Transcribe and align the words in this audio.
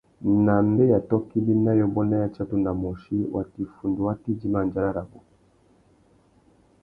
Nà 0.45 0.53
mbeya 0.67 0.99
tôkô 1.09 1.33
ibî 1.39 1.53
na 1.65 1.71
yôbôt 1.79 2.05
na 2.09 2.17
yatsatu 2.23 2.55
na 2.65 2.71
môchï, 2.81 3.17
watu 3.33 3.57
iffundu 3.65 3.99
wa 4.07 4.13
tà 4.21 4.25
idjima 4.33 4.57
andjara 4.63 4.91
rabú. 4.97 5.17